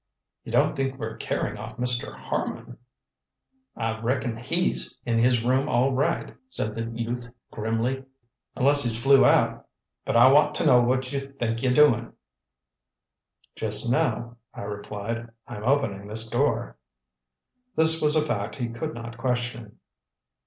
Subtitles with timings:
[0.43, 2.11] "You don't think we're carrying off Mr.
[2.11, 2.79] Harman?"
[3.75, 8.05] "I reckon HE'S in his room all right," said the youth grimly;
[8.55, 9.67] "unless he's FLEW out.
[10.03, 12.13] But I want t' know what you think y're doin'?"
[13.55, 16.77] "Just now," I replied, "I'm opening this door."
[17.75, 19.77] This was a fact he could not question.